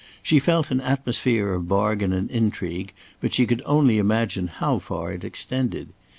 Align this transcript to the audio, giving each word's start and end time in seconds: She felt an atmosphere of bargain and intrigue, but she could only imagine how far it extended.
She 0.23 0.39
felt 0.39 0.71
an 0.71 0.81
atmosphere 0.81 1.53
of 1.53 1.67
bargain 1.67 2.11
and 2.11 2.27
intrigue, 2.31 2.91
but 3.19 3.33
she 3.33 3.45
could 3.45 3.61
only 3.67 3.99
imagine 3.99 4.47
how 4.47 4.79
far 4.79 5.13
it 5.13 5.23
extended. 5.23 5.89